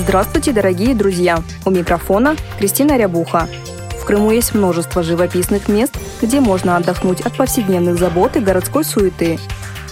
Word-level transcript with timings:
Здравствуйте, 0.00 0.52
дорогие 0.52 0.94
друзья! 0.94 1.42
У 1.66 1.70
микрофона 1.70 2.34
Кристина 2.58 2.96
Рябуха. 2.96 3.46
В 4.00 4.06
Крыму 4.06 4.30
есть 4.30 4.54
множество 4.54 5.02
живописных 5.02 5.68
мест, 5.68 5.94
где 6.22 6.40
можно 6.40 6.78
отдохнуть 6.78 7.20
от 7.20 7.36
повседневных 7.36 7.98
забот 7.98 8.34
и 8.34 8.40
городской 8.40 8.82
суеты. 8.82 9.38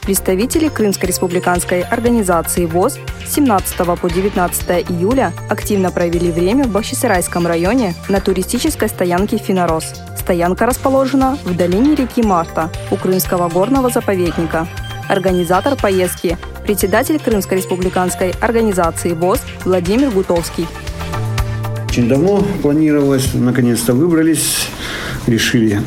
Представители 0.00 0.68
Крымской 0.68 1.08
республиканской 1.08 1.82
организации 1.82 2.66
ВОЗ 2.66 2.98
17 3.28 3.76
по 4.00 4.10
19 4.10 4.90
июля 4.90 5.32
активно 5.48 5.92
провели 5.92 6.32
время 6.32 6.64
в 6.64 6.72
Бахчисарайском 6.72 7.46
районе 7.46 7.94
на 8.08 8.20
туристической 8.20 8.88
стоянке 8.88 9.38
«Финорос». 9.38 9.94
Стоянка 10.18 10.66
расположена 10.66 11.38
в 11.44 11.56
долине 11.56 11.94
реки 11.94 12.22
Марта 12.22 12.70
у 12.90 12.96
Крымского 12.96 13.48
горного 13.48 13.88
заповедника. 13.88 14.66
Организатор 15.08 15.76
поездки– 15.76 16.36
председатель 16.62 17.18
Крымской 17.18 17.58
республиканской 17.58 18.32
организации 18.40 19.12
ВОЗ 19.12 19.40
Владимир 19.64 20.10
Гутовский. 20.10 20.66
Очень 21.88 22.08
давно 22.08 22.42
планировалось, 22.62 23.34
наконец-то 23.34 23.92
выбрались, 23.92 24.68
решили 25.26 25.80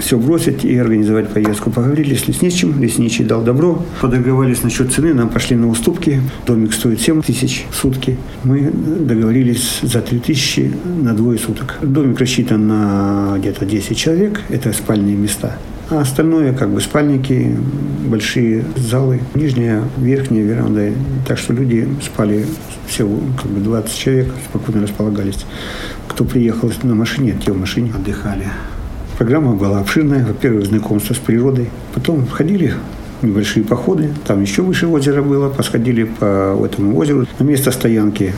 все 0.00 0.18
бросить 0.18 0.64
и 0.64 0.76
организовать 0.76 1.28
поездку. 1.28 1.70
Поговорили 1.70 2.14
с 2.14 2.26
лесничим, 2.26 2.80
лесничий 2.80 3.24
дал 3.24 3.42
добро, 3.42 3.84
подоговаривались 4.00 4.62
насчет 4.62 4.92
цены, 4.92 5.14
нам 5.14 5.28
пошли 5.28 5.56
на 5.56 5.68
уступки. 5.68 6.20
Домик 6.46 6.72
стоит 6.72 7.00
7 7.00 7.22
тысяч 7.22 7.66
в 7.70 7.76
сутки. 7.76 8.16
Мы 8.44 8.70
договорились 8.70 9.80
за 9.82 10.00
3 10.00 10.18
тысячи 10.20 10.72
на 10.84 11.14
двое 11.14 11.38
суток. 11.38 11.76
Домик 11.82 12.18
рассчитан 12.18 12.66
на 12.66 13.36
где-то 13.38 13.64
10 13.66 13.96
человек, 13.96 14.40
это 14.48 14.72
спальные 14.72 15.16
места. 15.16 15.58
А 15.90 16.02
остальное, 16.02 16.52
как 16.52 16.68
бы, 16.70 16.80
спальники, 16.80 17.56
большие 18.06 18.64
залы, 18.76 19.20
нижняя, 19.34 19.82
верхняя 19.98 20.44
веранда. 20.44 20.92
Так 21.26 21.36
что 21.36 21.52
люди 21.52 21.88
спали 22.00 22.46
всего 22.86 23.18
как 23.36 23.50
бы 23.50 23.58
20 23.58 23.98
человек, 23.98 24.32
спокойно 24.48 24.82
располагались. 24.82 25.44
Кто 26.06 26.24
приехал 26.24 26.70
на 26.84 26.94
машине, 26.94 27.36
те 27.44 27.50
в 27.50 27.58
машине 27.58 27.92
отдыхали. 27.92 28.46
Программа 29.18 29.54
была 29.54 29.80
обширная. 29.80 30.24
Во-первых, 30.24 30.66
знакомство 30.66 31.12
с 31.12 31.18
природой. 31.18 31.68
Потом 31.92 32.24
ходили 32.24 32.72
небольшие 33.22 33.64
походы. 33.64 34.10
Там 34.26 34.42
еще 34.42 34.62
выше 34.62 34.86
озера 34.86 35.22
было. 35.22 35.48
Посходили 35.48 36.04
по 36.04 36.56
этому 36.64 36.96
озеру. 36.96 37.26
На 37.40 37.44
место 37.44 37.72
стоянки 37.72 38.32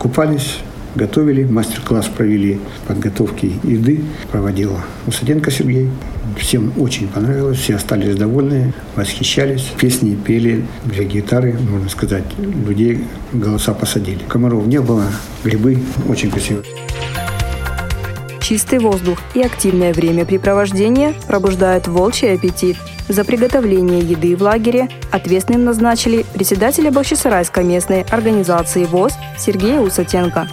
купались, 0.00 0.58
готовили, 0.94 1.44
мастер-класс 1.44 2.06
провели 2.06 2.60
подготовки 2.86 3.52
еды, 3.62 4.02
проводил 4.30 4.76
Усаденко 5.06 5.50
Сергей. 5.50 5.90
Всем 6.38 6.72
очень 6.78 7.08
понравилось, 7.08 7.58
все 7.58 7.76
остались 7.76 8.16
довольны, 8.16 8.72
восхищались. 8.96 9.72
Песни 9.78 10.14
пели, 10.14 10.64
две 10.84 11.04
гитары, 11.04 11.56
можно 11.68 11.88
сказать, 11.88 12.24
людей 12.38 13.04
голоса 13.32 13.74
посадили. 13.74 14.20
Комаров 14.28 14.66
не 14.66 14.80
было, 14.80 15.04
грибы 15.44 15.78
очень 16.08 16.30
красивые. 16.30 16.64
Чистый 18.40 18.80
воздух 18.80 19.18
и 19.34 19.42
активное 19.42 19.94
времяпрепровождение 19.94 21.14
пробуждают 21.28 21.86
волчий 21.86 22.32
аппетит. 22.32 22.76
За 23.08 23.24
приготовление 23.24 24.00
еды 24.00 24.34
в 24.34 24.42
лагере 24.42 24.88
ответственным 25.12 25.64
назначили 25.64 26.24
председателя 26.34 26.90
Бахчисарайской 26.90 27.62
местной 27.62 28.02
организации 28.02 28.84
ВОЗ 28.86 29.12
Сергея 29.38 29.80
Усатенко. 29.80 30.48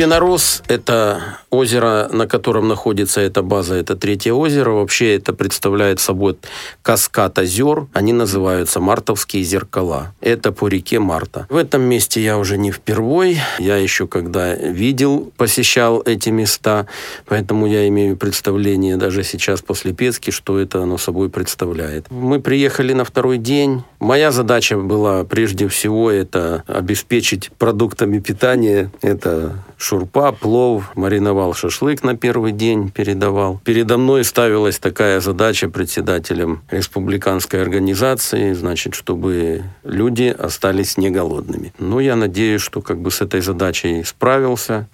Фенорос– 0.00 0.62
это 0.66 1.39
озеро, 1.50 2.08
на 2.12 2.26
котором 2.26 2.68
находится 2.68 3.20
эта 3.20 3.42
база, 3.42 3.74
это 3.74 3.96
третье 3.96 4.32
озеро. 4.32 4.70
Вообще 4.70 5.16
это 5.16 5.32
представляет 5.32 6.00
собой 6.00 6.36
каскад 6.82 7.38
озер. 7.38 7.86
Они 7.92 8.12
называются 8.12 8.80
Мартовские 8.80 9.42
зеркала. 9.42 10.14
Это 10.20 10.52
по 10.52 10.68
реке 10.68 10.98
Марта. 11.00 11.46
В 11.50 11.56
этом 11.56 11.82
месте 11.82 12.22
я 12.22 12.38
уже 12.38 12.56
не 12.56 12.70
впервой. 12.70 13.38
Я 13.58 13.76
еще 13.76 14.06
когда 14.06 14.54
видел, 14.54 15.32
посещал 15.36 16.02
эти 16.04 16.30
места. 16.30 16.86
Поэтому 17.26 17.66
я 17.66 17.88
имею 17.88 18.16
представление 18.16 18.96
даже 18.96 19.24
сейчас 19.24 19.60
после 19.60 19.92
Пецки, 19.92 20.30
что 20.30 20.58
это 20.58 20.82
оно 20.82 20.98
собой 20.98 21.30
представляет. 21.30 22.06
Мы 22.10 22.40
приехали 22.40 22.92
на 22.92 23.04
второй 23.04 23.38
день. 23.38 23.82
Моя 23.98 24.30
задача 24.30 24.76
была 24.76 25.24
прежде 25.24 25.68
всего 25.68 26.10
это 26.10 26.64
обеспечить 26.66 27.50
продуктами 27.58 28.18
питания. 28.18 28.90
Это 29.02 29.56
шурпа, 29.76 30.32
плов, 30.32 30.92
мариновал 31.40 31.54
шашлык 31.54 32.02
на 32.02 32.16
первый 32.16 32.52
день, 32.52 32.90
передавал. 32.90 33.60
Передо 33.64 33.96
мной 33.96 34.24
ставилась 34.24 34.78
такая 34.78 35.20
задача 35.20 35.68
председателем 35.68 36.60
республиканской 36.70 37.62
организации, 37.62 38.52
значит, 38.52 38.94
чтобы 38.94 39.62
люди 39.82 40.34
остались 40.38 40.98
не 40.98 41.10
голодными. 41.10 41.72
Ну, 41.78 42.00
я 42.00 42.16
надеюсь, 42.16 42.60
что 42.60 42.82
как 42.82 43.00
бы 43.00 43.10
с 43.10 43.22
этой 43.22 43.40
задачей 43.40 44.04
справился. 44.04 44.86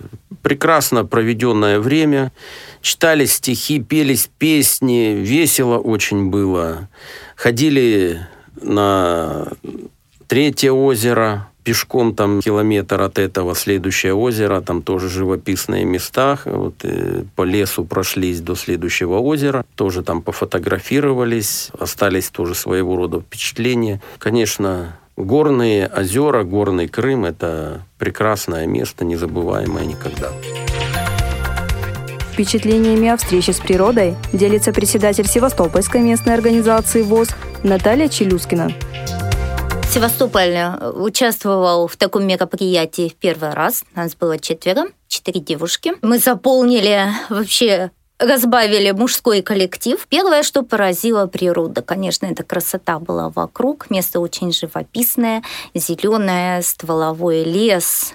Прекрасно 0.43 1.05
проведенное 1.05 1.81
время. 1.81 2.31
Читали 2.81 3.27
стихи, 3.27 3.81
пелись 3.81 4.31
песни, 4.39 5.17
весело 5.19 5.79
очень 5.79 6.31
было. 6.31 6.89
Ходили 7.35 8.21
на 8.63 9.49
третье 10.29 10.71
озеро, 10.71 11.49
пешком 11.67 12.15
там 12.15 12.41
километр 12.41 13.01
от 13.01 13.19
этого 13.19 13.57
следующее 13.57 14.15
озеро, 14.15 14.61
там 14.61 14.83
тоже 14.83 15.09
живописные 15.09 15.85
места. 15.85 16.39
Вот, 16.45 16.75
э, 16.85 17.25
по 17.35 17.43
лесу 17.43 17.85
прошлись 17.85 18.41
до 18.41 18.55
следующего 18.55 19.19
озера, 19.19 19.65
тоже 19.75 20.05
там 20.05 20.23
пофотографировались, 20.23 21.73
остались 21.77 22.29
тоже 22.29 22.55
своего 22.55 22.95
рода 22.95 23.19
впечатления. 23.19 24.01
Конечно, 24.19 24.97
горные 25.17 25.89
озера, 25.89 26.45
горный 26.45 26.87
Крым– 26.87 27.25
это 27.25 27.83
прекрасное 27.99 28.69
место, 28.69 29.05
незабываемое 29.05 29.87
никогда. 29.87 30.31
Впечатлениями 32.33 33.09
о 33.09 33.17
встрече 33.17 33.53
с 33.53 33.59
природой 33.59 34.15
делится 34.33 34.73
председатель 34.73 35.27
Севастопольской 35.27 36.01
местной 36.01 36.35
организации 36.35 37.03
ВОЗ 37.03 37.31
Наталья 37.65 38.07
Челюскина. 38.07 38.71
Севастополь 39.97 40.53
э, 40.53 40.91
участвовал 40.91 41.89
в 41.89 41.97
таком 41.97 42.27
мероприятии 42.27 43.09
в 43.09 43.15
первый 43.15 43.55
раз. 43.55 43.83
Нас 43.95 44.15
было 44.15 44.39
четверо, 44.39 44.89
четыре 45.09 45.41
девушки. 45.41 45.95
Мы 46.03 46.19
заполнили 46.19 47.09
вообще 47.31 47.91
разбавили 48.19 48.91
мужской 48.91 49.41
коллектив. 49.41 50.07
Первое, 50.11 50.43
что 50.43 50.63
поразило 50.63 51.27
природа, 51.27 51.81
конечно, 51.81 52.27
это 52.27 52.45
красота 52.45 52.99
была 52.99 53.31
вокруг. 53.31 53.89
Место 53.89 54.21
очень 54.21 54.53
живописное, 54.53 55.43
зеленое, 55.75 56.61
стволовой 56.61 57.45
лес, 57.45 58.13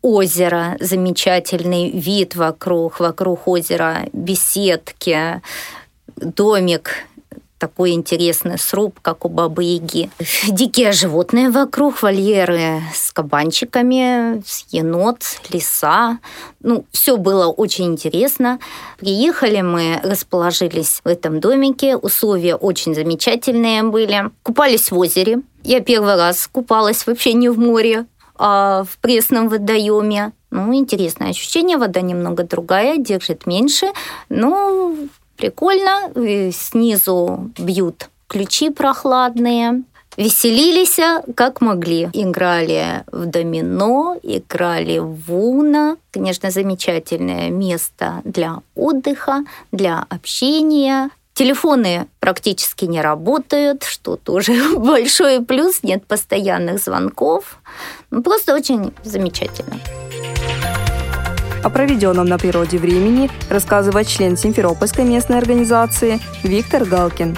озеро, 0.00 0.78
замечательный 0.80 1.90
вид 1.90 2.36
вокруг, 2.36 3.00
вокруг 3.00 3.46
озера 3.46 4.08
беседки, 4.14 5.42
домик 6.16 7.04
такой 7.58 7.92
интересный 7.92 8.58
сруб, 8.58 8.98
как 9.00 9.24
у 9.24 9.28
Бабы-Яги. 9.28 10.10
Дикие 10.48 10.92
животные 10.92 11.50
вокруг, 11.50 12.02
вольеры 12.02 12.82
с 12.94 13.12
кабанчиками, 13.12 14.42
с 14.46 14.64
енот, 14.70 15.22
леса. 15.50 16.18
Ну, 16.60 16.84
все 16.92 17.16
было 17.16 17.46
очень 17.46 17.86
интересно. 17.86 18.58
Приехали 18.98 19.60
мы, 19.60 20.00
расположились 20.02 21.00
в 21.04 21.08
этом 21.08 21.40
домике. 21.40 21.96
Условия 21.96 22.54
очень 22.54 22.94
замечательные 22.94 23.82
были. 23.82 24.30
Купались 24.42 24.90
в 24.90 24.98
озере. 24.98 25.40
Я 25.64 25.80
первый 25.80 26.16
раз 26.16 26.48
купалась 26.50 27.06
вообще 27.06 27.32
не 27.32 27.48
в 27.48 27.58
море, 27.58 28.06
а 28.36 28.84
в 28.84 28.98
пресном 28.98 29.48
водоеме. 29.48 30.32
Ну, 30.50 30.72
интересное 30.74 31.30
ощущение, 31.30 31.76
вода 31.76 32.00
немного 32.00 32.42
другая, 32.42 32.96
держит 32.96 33.46
меньше, 33.46 33.88
но 34.30 34.94
Прикольно. 35.38 36.10
Снизу 36.52 37.50
бьют 37.56 38.10
ключи 38.26 38.70
прохладные. 38.70 39.84
Веселились, 40.16 40.98
как 41.36 41.60
могли. 41.60 42.10
Играли 42.12 43.04
в 43.12 43.26
домино, 43.26 44.16
играли 44.24 44.98
в 44.98 45.32
уна. 45.32 45.96
Конечно, 46.10 46.50
замечательное 46.50 47.50
место 47.50 48.20
для 48.24 48.58
отдыха, 48.74 49.44
для 49.70 50.04
общения. 50.08 51.10
Телефоны 51.34 52.08
практически 52.18 52.86
не 52.86 53.00
работают, 53.00 53.84
что 53.84 54.16
тоже 54.16 54.54
большой 54.76 55.40
плюс, 55.40 55.84
нет 55.84 56.04
постоянных 56.04 56.82
звонков. 56.82 57.60
Ну, 58.10 58.20
просто 58.24 58.56
очень 58.56 58.92
замечательно. 59.04 59.76
О 61.62 61.70
проведенном 61.70 62.26
на 62.26 62.38
природе 62.38 62.78
времени 62.78 63.30
рассказывает 63.50 64.06
член 64.06 64.36
Симферопольской 64.36 65.04
местной 65.04 65.38
организации 65.38 66.20
Виктор 66.44 66.84
Галкин. 66.84 67.36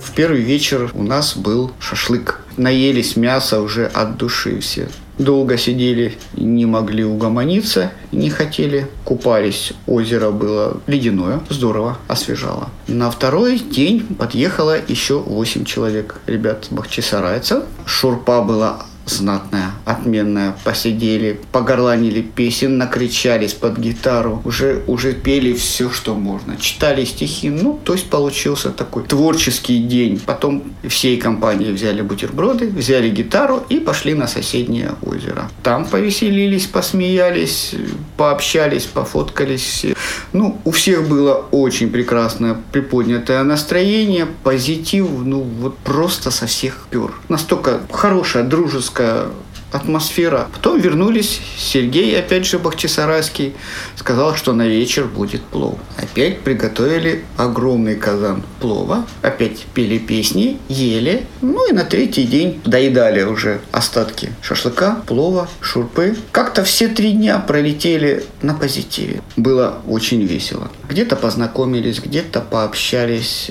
В 0.00 0.12
первый 0.12 0.40
вечер 0.40 0.90
у 0.94 1.02
нас 1.02 1.36
был 1.36 1.72
шашлык. 1.80 2.40
Наелись 2.56 3.16
мяса 3.16 3.60
уже 3.60 3.86
от 3.86 4.16
души 4.16 4.60
все. 4.60 4.88
Долго 5.18 5.56
сидели, 5.56 6.16
не 6.36 6.66
могли 6.66 7.04
угомониться, 7.04 7.92
не 8.12 8.30
хотели. 8.30 8.88
Купались, 9.04 9.72
озеро 9.86 10.30
было 10.30 10.80
ледяное, 10.86 11.40
здорово, 11.50 11.98
освежало. 12.06 12.68
На 12.86 13.10
второй 13.10 13.58
день 13.58 14.06
подъехало 14.18 14.76
еще 14.86 15.18
8 15.18 15.64
человек. 15.64 16.20
Ребят 16.26 16.68
бахчисарайцев. 16.70 17.64
Шурпа 17.84 18.42
была 18.42 18.86
знатная, 19.06 19.72
отменная. 19.84 20.56
Посидели, 20.64 21.40
погорланили 21.52 22.22
песен, 22.22 22.78
накричались 22.78 23.52
под 23.52 23.78
гитару. 23.78 24.42
Уже, 24.44 24.82
уже 24.86 25.12
пели 25.12 25.52
все, 25.54 25.90
что 25.90 26.14
можно. 26.14 26.56
Читали 26.56 27.04
стихи. 27.04 27.50
Ну, 27.50 27.78
то 27.84 27.94
есть 27.94 28.10
получился 28.10 28.70
такой 28.70 29.04
творческий 29.04 29.78
день. 29.78 30.20
Потом 30.24 30.62
всей 30.88 31.16
компании 31.16 31.72
взяли 31.72 32.02
бутерброды, 32.02 32.68
взяли 32.68 33.10
гитару 33.10 33.64
и 33.68 33.78
пошли 33.78 34.14
на 34.14 34.26
соседнее 34.26 34.92
озеро. 35.02 35.50
Там 35.62 35.84
повеселились, 35.84 36.66
посмеялись, 36.66 37.74
пообщались, 38.16 38.84
пофоткались. 38.84 39.86
Ну, 40.34 40.58
у 40.64 40.72
всех 40.72 41.08
было 41.08 41.44
очень 41.52 41.90
прекрасное 41.90 42.56
приподнятое 42.72 43.44
настроение, 43.44 44.26
позитив, 44.42 45.06
ну, 45.24 45.40
вот 45.40 45.78
просто 45.78 46.32
со 46.32 46.46
всех 46.46 46.88
пер. 46.90 47.12
Настолько 47.28 47.80
хорошая, 47.92 48.42
дружеская 48.42 49.26
атмосфера. 49.74 50.48
Потом 50.52 50.80
вернулись. 50.80 51.40
Сергей, 51.58 52.18
опять 52.18 52.46
же, 52.46 52.58
Бахчисарайский, 52.58 53.54
сказал, 53.96 54.36
что 54.36 54.52
на 54.52 54.66
вечер 54.66 55.06
будет 55.06 55.42
плов. 55.42 55.78
Опять 55.96 56.40
приготовили 56.40 57.24
огромный 57.36 57.96
казан 57.96 58.42
плова. 58.60 59.04
Опять 59.22 59.66
пели 59.74 59.98
песни, 59.98 60.58
ели. 60.68 61.26
Ну 61.40 61.68
и 61.68 61.72
на 61.72 61.84
третий 61.84 62.24
день 62.24 62.60
доедали 62.64 63.22
уже 63.22 63.60
остатки 63.72 64.32
шашлыка, 64.40 65.02
плова, 65.06 65.48
шурпы. 65.60 66.16
Как-то 66.30 66.62
все 66.64 66.88
три 66.88 67.12
дня 67.12 67.38
пролетели 67.38 68.24
на 68.42 68.54
позитиве. 68.54 69.22
Было 69.36 69.82
очень 69.88 70.22
весело. 70.22 70.70
Где-то 70.88 71.16
познакомились, 71.16 72.00
где-то 72.00 72.40
пообщались 72.40 73.50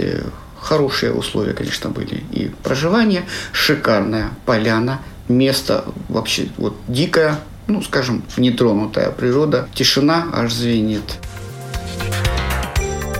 хорошие 0.63 1.11
условия, 1.13 1.53
конечно, 1.53 1.89
были. 1.89 2.23
И 2.31 2.49
проживание, 2.63 3.25
шикарная 3.51 4.29
поляна, 4.45 5.01
место 5.27 5.85
вообще 6.09 6.47
вот 6.57 6.75
дикое, 6.87 7.39
ну, 7.67 7.81
скажем, 7.81 8.23
нетронутая 8.37 9.11
природа, 9.11 9.67
тишина 9.73 10.27
аж 10.33 10.53
звенит. 10.53 11.19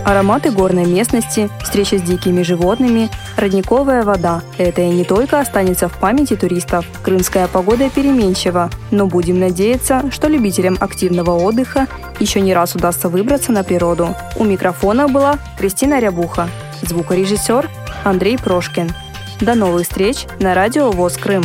Ароматы 0.04 0.50
горной 0.50 0.84
местности, 0.84 1.48
встреча 1.62 1.96
с 1.96 2.02
дикими 2.02 2.42
животными, 2.42 3.08
родниковая 3.38 4.02
вода– 4.02 4.42
это 4.58 4.82
и 4.82 4.90
не 4.90 5.02
только 5.02 5.40
останется 5.40 5.88
в 5.88 5.98
памяти 5.98 6.36
туристов. 6.36 6.84
Крымская 7.02 7.48
погода 7.48 7.88
переменчива, 7.88 8.68
но 8.90 9.06
будем 9.06 9.40
надеяться, 9.40 10.04
что 10.10 10.28
любителям 10.28 10.76
активного 10.78 11.30
отдыха 11.30 11.86
еще 12.20 12.42
не 12.42 12.52
раз 12.52 12.74
удастся 12.74 13.08
выбраться 13.08 13.50
на 13.50 13.64
природу. 13.64 14.14
У 14.36 14.44
микрофона 14.44 15.08
была 15.08 15.38
Кристина 15.58 15.98
Рябуха, 16.00 16.50
звукорежиссер 16.82 17.70
Андрей 18.04 18.36
Прошкин. 18.36 18.90
До 19.40 19.54
новых 19.54 19.84
встреч 19.84 20.26
на 20.38 20.54
радио 20.54 20.90
ВОЗ 20.90 21.16
Крым. 21.16 21.44